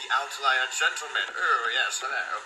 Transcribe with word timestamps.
the 0.00 0.08
outlier 0.16 0.64
gentlemen. 0.72 1.28
Oh, 1.28 1.68
yes, 1.76 2.00
hello. 2.00 2.40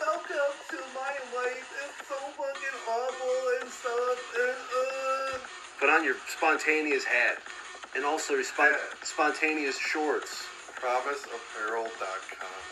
Welcome 0.00 0.56
to 0.72 0.80
my 0.96 1.14
life. 1.36 1.68
It's 1.84 2.08
so 2.08 2.16
fucking 2.32 2.78
awful 2.88 3.36
and 3.60 3.68
stuff. 3.68 4.20
And, 4.40 4.64
uh... 4.72 5.38
Put 5.80 5.90
on 5.90 6.04
your 6.04 6.16
spontaneous 6.32 7.04
hat. 7.04 7.38
And 7.94 8.04
also 8.04 8.34
your 8.34 8.44
spon- 8.44 8.72
Yeah. 8.72 9.04
spontaneous 9.04 9.76
shorts. 9.78 10.44
PromiseApparel.com. 10.80 12.64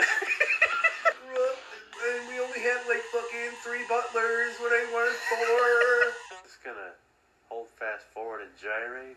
and 2.00 2.28
we 2.28 2.40
only 2.40 2.60
had 2.60 2.80
like 2.88 3.04
fucking 3.12 3.52
three 3.62 3.84
butlers 3.88 4.56
when 4.60 4.72
I 4.72 4.84
wanted 4.92 5.16
four. 5.28 5.89
Just 8.00 8.14
gonna 8.14 8.24
hold 8.24 8.38
fast 8.40 8.40
forward 8.40 8.40
and 8.42 8.50
gyrate. 8.60 9.16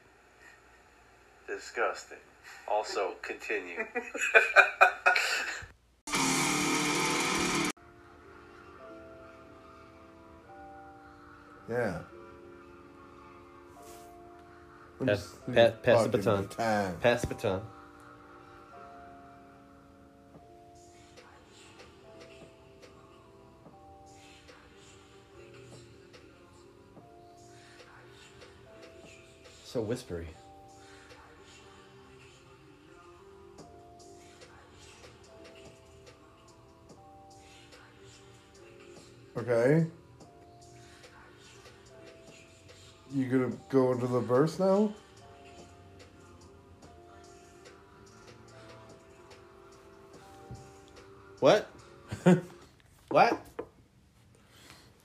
Disgusting. 1.48 2.18
Also, 2.68 3.14
continue. 3.22 3.86
Yeah. 11.70 12.00
I'm 15.00 15.08
Pass- 15.08 15.36
pass 15.82 16.04
the 16.04 16.10
baton. 16.10 16.48
Time. 16.50 16.98
Pass 16.98 17.22
the 17.22 17.28
baton. 17.28 17.62
So 29.74 29.82
whispery. 29.82 30.28
Okay. 39.36 39.88
You 43.16 43.26
gonna 43.26 43.52
go 43.70 43.94
into 43.94 44.06
the 44.06 44.20
verse 44.20 44.60
now? 44.60 44.94
What? 51.40 51.68
what? 53.10 53.44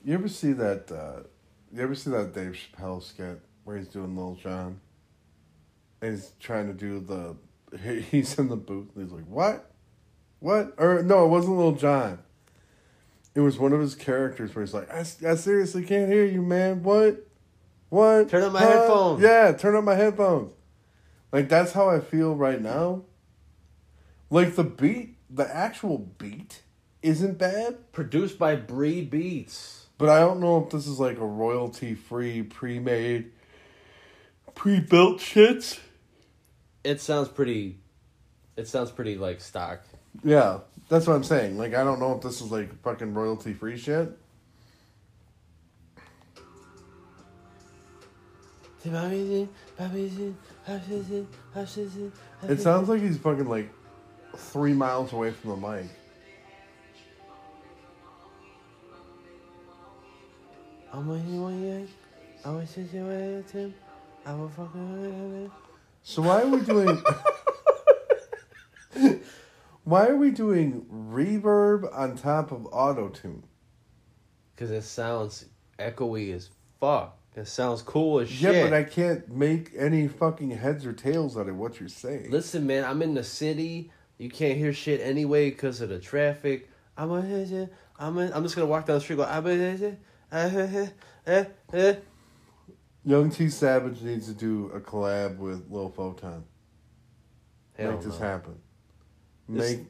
You 0.05 0.13
ever 0.13 0.27
see 0.27 0.53
that? 0.53 0.91
Uh, 0.91 1.23
you 1.73 1.81
ever 1.81 1.95
see 1.95 2.11
that 2.11 2.35
Dave 2.35 2.55
Chappelle 2.55 3.01
skit 3.01 3.41
where 3.69 3.77
he's 3.77 3.87
doing 3.87 4.17
Lil 4.17 4.33
Jon. 4.33 4.81
And 6.01 6.15
he's 6.15 6.31
trying 6.39 6.65
to 6.67 6.73
do 6.73 6.99
the. 6.99 7.35
He's 8.09 8.39
in 8.39 8.49
the 8.49 8.55
booth 8.55 8.87
and 8.95 9.03
he's 9.03 9.13
like, 9.13 9.27
"What? 9.27 9.69
What?" 10.39 10.73
Or 10.79 11.03
no, 11.03 11.25
it 11.25 11.27
wasn't 11.27 11.57
Lil 11.59 11.73
Jon. 11.73 12.17
It 13.35 13.41
was 13.41 13.59
one 13.59 13.73
of 13.73 13.79
his 13.79 13.93
characters 13.93 14.55
where 14.55 14.65
he's 14.65 14.73
like, 14.73 14.91
"I, 14.91 15.01
I 15.01 15.35
seriously 15.35 15.83
can't 15.83 16.11
hear 16.11 16.25
you, 16.25 16.41
man. 16.41 16.81
What? 16.81 17.27
What? 17.89 18.29
Turn 18.29 18.41
up 18.41 18.53
my 18.53 18.61
headphones." 18.61 19.21
Yeah, 19.21 19.51
turn 19.51 19.75
up 19.75 19.83
my 19.83 19.93
headphones. 19.93 20.51
Like 21.31 21.47
that's 21.47 21.73
how 21.73 21.91
I 21.91 21.99
feel 21.99 22.35
right 22.35 22.59
now. 22.59 23.03
Like 24.31 24.55
the 24.55 24.63
beat, 24.63 25.17
the 25.29 25.47
actual 25.55 25.99
beat, 25.99 26.63
isn't 27.03 27.37
bad. 27.37 27.91
Produced 27.91 28.39
by 28.39 28.55
Bree 28.55 29.01
Beats. 29.03 29.85
But 29.99 30.09
I 30.09 30.21
don't 30.21 30.39
know 30.39 30.63
if 30.63 30.71
this 30.71 30.87
is 30.87 30.99
like 30.99 31.19
a 31.19 31.25
royalty 31.25 31.93
free, 31.93 32.41
pre 32.41 32.79
made, 32.79 33.31
pre 34.59 34.81
built 34.81 35.21
shit. 35.21 35.79
It 36.83 36.99
sounds 36.99 37.29
pretty. 37.29 37.77
It 38.57 38.67
sounds 38.67 38.91
pretty 38.91 39.15
like 39.15 39.39
stock. 39.39 39.79
Yeah, 40.21 40.59
that's 40.89 41.07
what 41.07 41.13
I'm 41.13 41.23
saying. 41.23 41.57
Like, 41.57 41.73
I 41.73 41.85
don't 41.85 41.97
know 41.97 42.13
if 42.17 42.21
this 42.21 42.41
is 42.41 42.51
like 42.51 42.81
fucking 42.83 43.13
royalty 43.13 43.53
free 43.53 43.77
shit. 43.77 44.11
It 52.49 52.59
sounds 52.59 52.89
like 52.89 53.01
he's 53.01 53.17
fucking 53.17 53.47
like 53.47 53.69
three 54.35 54.73
miles 54.73 55.13
away 55.13 55.31
from 55.31 55.51
the 55.51 55.67
mic. 55.67 55.85
I'm 60.91 61.07
I'm 64.29 64.43
I'm 64.43 64.49
fucking. 64.49 65.51
So 66.03 66.21
why 66.21 66.43
are 66.43 66.47
we 66.47 66.61
doing? 66.61 67.01
why 69.83 70.05
are 70.05 70.15
we 70.15 70.29
doing 70.29 70.85
reverb 70.91 71.89
on 71.97 72.15
top 72.15 72.51
of 72.51 72.67
auto 72.67 73.09
tune? 73.09 73.43
Because 74.53 74.69
it 74.69 74.83
sounds 74.83 75.45
echoey 75.79 76.31
as 76.33 76.49
fuck. 76.79 77.17
It 77.35 77.47
sounds 77.47 77.81
cool 77.81 78.19
as 78.19 78.29
shit. 78.29 78.53
Yeah, 78.53 78.63
but 78.65 78.73
I 78.73 78.83
can't 78.83 79.27
make 79.29 79.71
any 79.75 80.07
fucking 80.07 80.51
heads 80.51 80.85
or 80.85 80.93
tails 80.93 81.35
out 81.35 81.49
of 81.49 81.55
what 81.55 81.79
you're 81.79 81.89
saying. 81.89 82.29
Listen, 82.29 82.67
man, 82.67 82.83
I'm 82.83 83.01
in 83.01 83.15
the 83.15 83.23
city. 83.23 83.91
You 84.19 84.29
can't 84.29 84.59
hear 84.59 84.73
shit 84.73 85.01
anyway 85.01 85.49
because 85.49 85.81
of 85.81 85.89
the 85.89 85.99
traffic. 85.99 86.69
I'm 86.97 87.11
a, 87.11 87.69
I'm 87.99 88.17
a, 88.17 88.31
I'm 88.31 88.43
just 88.43 88.55
gonna 88.55 88.67
walk 88.67 88.85
down 88.85 88.97
the 88.97 89.01
street. 89.01 89.15
Go, 89.15 89.23
I'm 89.23 89.47
a, 89.47 89.97
eh, 90.31 91.45
eh. 91.73 91.95
Young 93.05 93.29
T 93.29 93.49
Savage 93.49 94.01
needs 94.01 94.27
to 94.27 94.33
do 94.33 94.71
a 94.73 94.79
collab 94.79 95.37
with 95.37 95.69
Lil 95.69 95.89
Photon. 95.89 96.43
Hell 97.77 97.93
Make 97.93 98.01
this 98.01 98.19
no. 98.19 98.25
happen. 98.25 98.55
This- 99.47 99.77
Make 99.77 99.87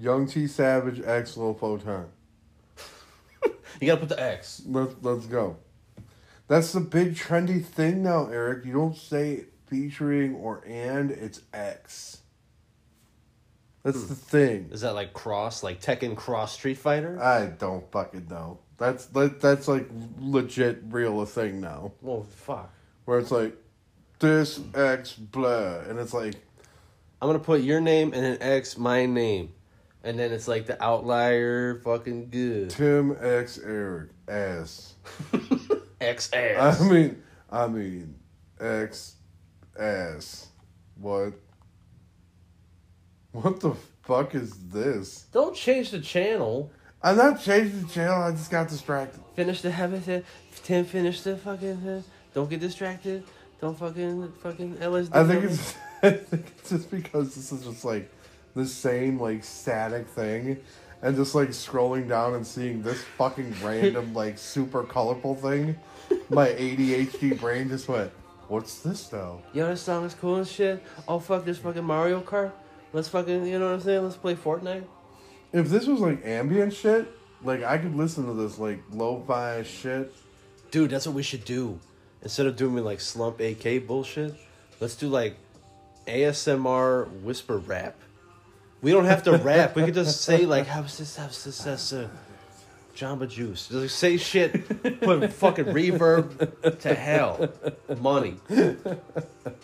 Young 0.00 0.26
T 0.26 0.46
Savage 0.46 1.00
X 1.04 1.36
Lil 1.36 1.54
Photon. 1.54 2.06
You 3.80 3.86
gotta 3.86 4.00
put 4.00 4.10
the 4.10 4.22
X. 4.22 4.62
Let's 4.66 4.94
let's 5.02 5.26
go. 5.26 5.56
That's 6.46 6.72
the 6.72 6.80
big 6.80 7.14
trendy 7.14 7.64
thing 7.64 8.02
now, 8.02 8.28
Eric. 8.28 8.66
You 8.66 8.74
don't 8.74 8.96
say 8.96 9.46
featuring 9.66 10.34
or 10.34 10.62
and, 10.66 11.10
it's 11.10 11.40
X. 11.52 12.18
That's 13.82 14.02
hmm. 14.02 14.08
the 14.08 14.14
thing. 14.14 14.68
Is 14.70 14.82
that 14.82 14.94
like 14.94 15.14
cross, 15.14 15.62
like 15.62 15.80
Tekken 15.80 16.14
Cross 16.14 16.52
Street 16.52 16.76
Fighter? 16.76 17.20
I 17.20 17.46
don't 17.46 17.90
fucking 17.90 18.28
know. 18.28 18.60
That's 18.82 19.06
that, 19.06 19.40
that's 19.40 19.68
like 19.68 19.88
legit 20.18 20.80
real 20.90 21.20
a 21.20 21.26
thing 21.26 21.60
now. 21.60 21.92
well, 22.00 22.24
fuck. 22.24 22.68
Where 23.04 23.20
it's 23.20 23.30
like 23.30 23.56
this 24.18 24.58
X 24.74 25.12
blah 25.12 25.82
and 25.88 26.00
it's 26.00 26.12
like 26.12 26.34
I'm 27.20 27.28
gonna 27.28 27.38
put 27.38 27.60
your 27.60 27.80
name 27.80 28.12
and 28.12 28.26
an 28.26 28.42
X, 28.42 28.76
my 28.76 29.06
name, 29.06 29.52
and 30.02 30.18
then 30.18 30.32
it's 30.32 30.48
like 30.48 30.66
the 30.66 30.82
outlier, 30.82 31.78
fucking 31.84 32.30
good. 32.30 32.70
Tim 32.70 33.16
X 33.20 33.60
Eric 33.64 34.10
ass. 34.28 34.96
X 36.00 36.30
I 36.32 36.38
ass. 36.38 36.80
mean 36.80 37.22
I 37.52 37.68
mean 37.68 38.16
X 38.58 39.14
ass. 39.78 40.48
What? 40.96 41.34
What 43.30 43.60
the 43.60 43.76
fuck 44.02 44.34
is 44.34 44.54
this? 44.70 45.26
Don't 45.32 45.54
change 45.54 45.92
the 45.92 46.00
channel. 46.00 46.72
I'm 47.04 47.16
not 47.16 47.40
changing 47.40 47.82
the 47.82 47.88
channel, 47.88 48.22
I 48.22 48.30
just 48.30 48.50
got 48.50 48.68
distracted. 48.68 49.20
Finish 49.34 49.60
the 49.62 49.70
habit. 49.70 50.24
Tim, 50.62 50.84
finish 50.84 51.20
the 51.22 51.36
fucking. 51.36 51.88
uh, 51.88 52.02
Don't 52.34 52.48
get 52.48 52.60
distracted. 52.60 53.24
Don't 53.60 53.76
fucking 53.78 54.32
fucking 54.42 54.76
LSD. 54.76 55.14
I 55.14 55.24
think 55.26 55.44
it's 55.44 55.74
I 56.02 56.10
think 56.10 56.52
it's 56.58 56.70
just 56.70 56.90
because 56.90 57.34
this 57.34 57.52
is 57.52 57.64
just 57.64 57.84
like 57.84 58.10
the 58.54 58.66
same 58.66 59.20
like 59.20 59.42
static 59.44 60.06
thing 60.08 60.58
and 61.00 61.16
just 61.16 61.34
like 61.34 61.48
scrolling 61.50 62.08
down 62.08 62.34
and 62.34 62.46
seeing 62.46 62.82
this 62.82 63.02
fucking 63.18 63.54
random 63.62 64.12
like 64.14 64.38
super 64.38 64.82
colorful 64.84 65.34
thing. 65.34 65.76
My 66.28 66.48
ADHD 66.48 67.38
brain 67.38 67.68
just 67.68 67.88
went, 67.88 68.10
What's 68.48 68.80
this 68.80 69.08
though? 69.08 69.42
Yo, 69.52 69.66
this 69.68 69.80
song 69.82 70.04
is 70.04 70.14
cool 70.14 70.36
and 70.36 70.46
shit. 70.46 70.82
Oh 71.08 71.18
fuck, 71.18 71.44
this 71.44 71.58
fucking 71.58 71.84
Mario 71.84 72.20
Kart. 72.20 72.52
Let's 72.92 73.08
fucking, 73.08 73.46
you 73.46 73.58
know 73.58 73.66
what 73.66 73.74
I'm 73.74 73.80
saying? 73.80 74.02
Let's 74.02 74.16
play 74.16 74.34
Fortnite. 74.34 74.84
If 75.52 75.68
this 75.68 75.86
was 75.86 76.00
like 76.00 76.24
ambient 76.24 76.72
shit, 76.72 77.06
like 77.44 77.62
I 77.62 77.78
could 77.78 77.94
listen 77.94 78.26
to 78.26 78.34
this 78.34 78.58
like 78.58 78.82
lo-fi 78.90 79.62
shit. 79.62 80.12
Dude, 80.70 80.90
that's 80.90 81.06
what 81.06 81.14
we 81.14 81.22
should 81.22 81.44
do. 81.44 81.78
Instead 82.22 82.46
of 82.46 82.56
doing 82.56 82.82
like 82.84 83.00
slump 83.00 83.40
AK 83.40 83.86
bullshit, 83.86 84.34
let's 84.80 84.94
do 84.94 85.08
like 85.08 85.36
ASMR 86.06 87.10
whisper 87.22 87.58
rap. 87.58 87.96
We 88.80 88.92
don't 88.92 89.04
have 89.04 89.22
to 89.24 89.36
rap. 89.38 89.76
We 89.76 89.84
could 89.84 89.94
just 89.94 90.22
say 90.22 90.46
like, 90.46 90.66
"How's 90.66 90.98
this? 90.98 91.16
How's 91.16 91.44
this? 91.44 91.58
That's 91.58 91.92
uh, 91.92 92.08
Jamba 92.96 93.28
Juice." 93.28 93.68
Just 93.68 93.98
say 93.98 94.16
shit. 94.16 95.00
Put 95.00 95.32
fucking 95.32 95.66
reverb 95.66 96.78
to 96.80 96.94
hell. 96.94 97.48
Money. 98.00 98.36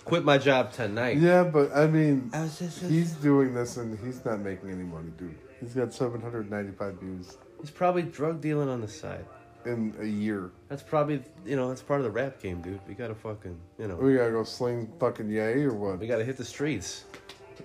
Quit 0.05 0.25
my 0.25 0.39
job 0.39 0.73
tonight. 0.73 1.17
Yeah, 1.17 1.45
but 1.45 1.75
I 1.75 1.87
mean 1.87 2.31
this? 2.31 2.81
he's 2.83 3.13
doing 3.13 3.55
this 3.55 3.77
and 3.77 3.99
he's 4.05 4.25
not 4.25 4.41
making 4.41 4.71
any 4.71 4.85
money, 4.85 5.11
dude. 5.17 5.35
He's 5.61 5.75
got 5.75 5.93
seven 5.93 6.21
hundred 6.21 6.51
ninety 6.51 6.73
five 6.73 6.95
views. 6.95 7.37
He's 7.61 7.71
probably 7.71 8.03
drug 8.03 8.41
dealing 8.41 8.69
on 8.69 8.81
the 8.81 8.89
side. 8.89 9.25
in 9.67 9.93
a 10.01 10.05
year. 10.07 10.51
That's 10.69 10.83
probably 10.83 11.23
you 11.45 11.57
know 11.57 11.69
that's 11.69 11.83
part 11.83 12.01
of 12.01 12.05
the 12.05 12.11
rap 12.11 12.41
game, 12.41 12.61
dude. 12.63 12.81
We 12.89 12.95
gotta 12.95 13.15
fucking 13.15 13.59
you 13.79 13.89
know 13.89 13.97
We 13.97 14.15
gotta 14.17 14.31
go 14.31 14.45
sling 14.45 14.93
fucking 15.01 15.29
yay 15.31 15.63
or 15.65 15.75
what? 15.75 15.99
we 15.99 16.07
gotta 16.07 16.25
hit 16.25 16.37
the 16.37 16.45
streets. 16.45 17.05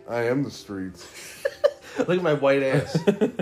I 0.10 0.24
am 0.24 0.44
the 0.44 0.52
streets. 0.52 1.08
Look 2.00 2.10
at 2.18 2.24
my 2.24 2.34
white 2.34 2.64
ass. 2.64 2.98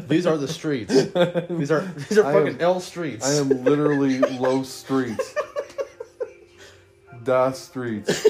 these 0.09 0.25
are 0.25 0.37
the 0.37 0.47
streets. 0.49 0.93
These 0.93 1.71
are 1.71 1.81
these 2.09 2.17
are 2.17 2.25
I 2.25 2.33
fucking 2.33 2.55
am- 2.55 2.61
L 2.61 2.79
streets. 2.81 3.25
I 3.25 3.39
am 3.39 3.63
literally 3.63 4.19
low 4.19 4.63
streets. 4.63 5.33
Da 7.23 7.51
streets. 7.51 8.25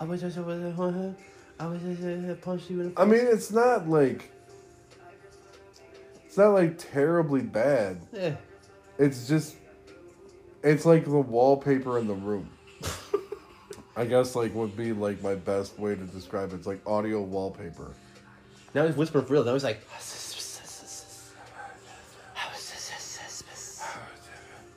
I 0.00 0.04
was 0.04 0.22
just 0.22 0.38
I 0.38 0.40
was 0.40 1.14
I 1.60 1.66
was 1.66 1.82
just 1.82 2.40
punch 2.40 2.70
you 2.70 2.80
in 2.80 2.94
the 2.94 3.00
I 3.00 3.04
mean, 3.04 3.20
it's 3.20 3.50
not 3.50 3.86
like 3.86 4.32
it's 6.24 6.38
not 6.38 6.54
like 6.54 6.78
terribly 6.78 7.42
bad. 7.42 8.00
yeah. 8.14 8.36
It's 8.98 9.28
just 9.28 9.56
it's 10.64 10.86
like 10.86 11.04
the 11.04 11.10
wallpaper 11.10 11.98
in 11.98 12.06
the 12.06 12.14
room. 12.14 12.48
I 13.94 14.06
guess 14.06 14.34
like 14.34 14.54
would 14.54 14.74
be 14.74 14.94
like 14.94 15.22
my 15.22 15.34
best 15.34 15.78
way 15.78 15.94
to 15.94 16.04
describe 16.04 16.52
it. 16.52 16.56
It's 16.56 16.66
like 16.66 16.80
audio 16.86 17.20
wallpaper. 17.20 17.92
Now 18.74 18.86
he's 18.86 18.96
whispering 18.96 19.26
for 19.26 19.34
real. 19.34 19.44
Now 19.44 19.52
he's 19.52 19.64
like. 19.64 19.86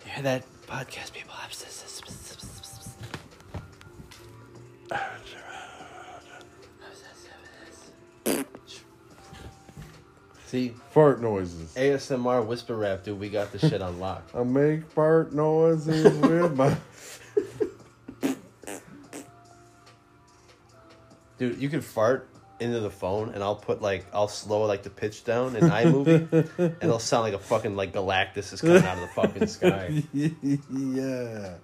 You 0.06 0.12
hear 0.12 0.24
that 0.24 0.44
podcast, 0.68 1.14
people? 1.14 1.34
See, 10.54 10.70
Fart 10.92 11.20
noises. 11.20 11.74
ASMR 11.74 12.46
whisper 12.46 12.76
rap, 12.76 13.04
dude. 13.04 13.20
We 13.20 13.30
got 13.30 13.52
the 13.52 13.58
shit 13.58 13.82
on 13.88 14.00
lock. 14.00 14.30
I 14.36 14.44
make 14.44 14.86
fart 14.92 15.34
noises 15.34 16.16
with 16.20 16.56
my 16.56 16.78
Dude, 21.40 21.60
you 21.60 21.70
can 21.70 21.82
fart 21.82 22.30
into 22.60 22.80
the 22.82 22.92
phone, 22.92 23.30
and 23.30 23.42
I'll 23.44 23.56
put 23.56 23.82
like 23.82 24.06
I'll 24.14 24.28
slow 24.28 24.68
like 24.68 24.84
the 24.84 24.92
pitch 24.92 25.24
down 25.24 25.56
in 25.56 25.64
iMovie, 25.64 26.32
and 26.60 26.78
it'll 26.84 27.00
sound 27.00 27.24
like 27.24 27.34
a 27.34 27.40
fucking 27.40 27.76
like 27.76 27.92
Galactus 27.92 28.54
is 28.54 28.62
coming 28.62 28.84
out 28.84 29.00
of 29.00 29.02
the 29.02 29.08
fucking 29.08 29.48
sky. 29.48 30.04
yeah. 30.14 31.56